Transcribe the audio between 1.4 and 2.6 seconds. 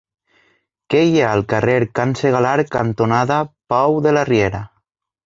carrer Can Segalar